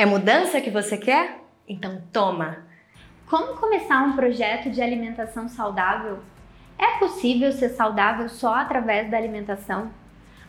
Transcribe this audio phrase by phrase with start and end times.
[0.00, 1.42] É mudança que você quer?
[1.68, 2.64] Então toma!
[3.26, 6.20] Como começar um projeto de alimentação saudável?
[6.78, 9.90] É possível ser saudável só através da alimentação?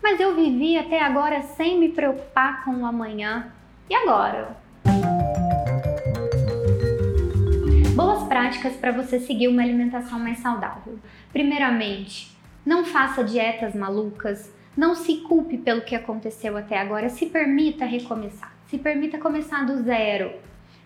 [0.00, 3.52] Mas eu vivi até agora sem me preocupar com o amanhã.
[3.88, 4.56] E agora?
[7.96, 10.96] Boas práticas para você seguir uma alimentação mais saudável.
[11.32, 17.84] Primeiramente, não faça dietas malucas, não se culpe pelo que aconteceu até agora, se permita
[17.84, 18.59] recomeçar.
[18.70, 20.32] Se permita começar do zero.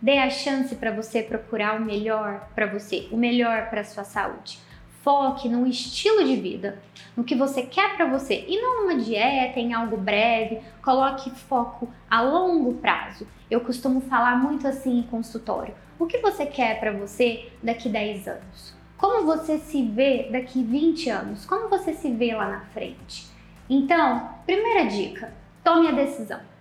[0.00, 4.60] Dê a chance para você procurar o melhor para você, o melhor para sua saúde.
[5.00, 6.80] Foque no estilo de vida,
[7.16, 10.60] no que você quer para você e não numa dieta, em algo breve.
[10.80, 13.26] Coloque foco a longo prazo.
[13.50, 15.74] Eu costumo falar muito assim em consultório.
[15.98, 18.76] O que você quer para você daqui 10 anos?
[18.96, 21.44] Como você se vê daqui 20 anos?
[21.44, 23.26] Como você se vê lá na frente?
[23.68, 26.51] Então, primeira dica: tome a decisão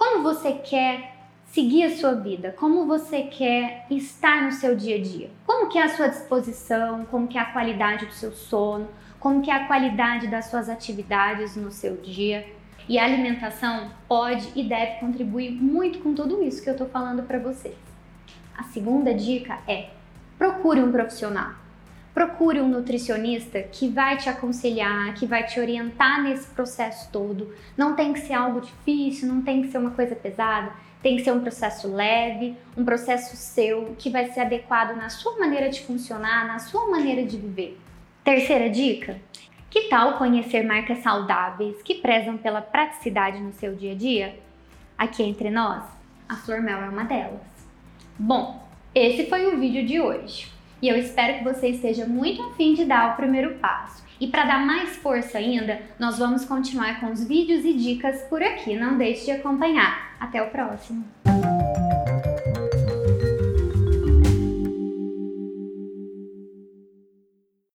[0.00, 1.14] como você quer
[1.44, 5.76] seguir a sua vida, como você quer estar no seu dia a dia, como que
[5.76, 9.54] é a sua disposição, como que é a qualidade do seu sono, como que é
[9.54, 12.48] a qualidade das suas atividades no seu dia.
[12.88, 17.24] E a alimentação pode e deve contribuir muito com tudo isso que eu estou falando
[17.24, 17.76] para vocês.
[18.56, 19.90] A segunda dica é
[20.38, 21.52] procure um profissional.
[22.12, 27.54] Procure um nutricionista que vai te aconselhar, que vai te orientar nesse processo todo.
[27.76, 31.22] Não tem que ser algo difícil, não tem que ser uma coisa pesada, tem que
[31.22, 35.82] ser um processo leve, um processo seu que vai ser adequado na sua maneira de
[35.82, 37.78] funcionar, na sua maneira de viver.
[38.24, 39.16] Terceira dica:
[39.70, 44.38] que tal conhecer marcas saudáveis que prezam pela praticidade no seu dia a dia?
[44.98, 45.84] Aqui entre nós,
[46.28, 47.40] a Flor Mel é uma delas.
[48.18, 52.74] Bom, esse foi o vídeo de hoje e eu espero que você esteja muito afim
[52.74, 54.02] de dar o primeiro passo.
[54.20, 58.42] E para dar mais força ainda, nós vamos continuar com os vídeos e dicas por
[58.42, 58.76] aqui.
[58.76, 60.14] Não deixe de acompanhar.
[60.20, 61.04] Até o próximo!